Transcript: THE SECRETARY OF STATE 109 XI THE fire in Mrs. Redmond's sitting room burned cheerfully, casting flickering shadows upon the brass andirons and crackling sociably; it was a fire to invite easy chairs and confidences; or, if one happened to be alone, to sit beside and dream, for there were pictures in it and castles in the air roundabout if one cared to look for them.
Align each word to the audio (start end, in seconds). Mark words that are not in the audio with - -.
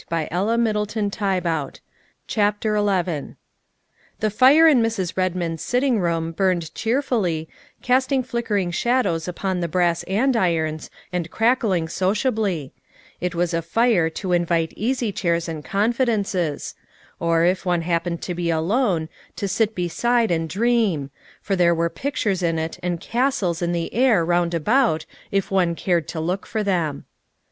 THE 0.09 0.21
SECRETARY 0.25 0.31
OF 0.33 0.87
STATE 0.87 1.41
109 1.45 1.75
XI 2.27 3.35
THE 4.19 4.29
fire 4.31 4.67
in 4.67 4.81
Mrs. 4.81 5.15
Redmond's 5.15 5.61
sitting 5.61 5.99
room 5.99 6.31
burned 6.31 6.73
cheerfully, 6.73 7.47
casting 7.83 8.23
flickering 8.23 8.71
shadows 8.71 9.27
upon 9.27 9.59
the 9.59 9.67
brass 9.67 10.01
andirons 10.07 10.89
and 11.13 11.29
crackling 11.29 11.87
sociably; 11.87 12.73
it 13.19 13.35
was 13.35 13.53
a 13.53 13.61
fire 13.61 14.09
to 14.09 14.31
invite 14.33 14.73
easy 14.75 15.11
chairs 15.11 15.47
and 15.47 15.63
confidences; 15.63 16.73
or, 17.19 17.45
if 17.45 17.63
one 17.63 17.83
happened 17.83 18.23
to 18.23 18.33
be 18.33 18.49
alone, 18.49 19.07
to 19.35 19.47
sit 19.47 19.75
beside 19.75 20.31
and 20.31 20.49
dream, 20.49 21.11
for 21.43 21.55
there 21.55 21.75
were 21.75 21.89
pictures 21.91 22.41
in 22.41 22.57
it 22.57 22.79
and 22.81 22.99
castles 23.01 23.61
in 23.61 23.71
the 23.71 23.93
air 23.93 24.25
roundabout 24.25 25.05
if 25.29 25.51
one 25.51 25.75
cared 25.75 26.07
to 26.07 26.19
look 26.19 26.47
for 26.47 26.63
them. 26.63 27.05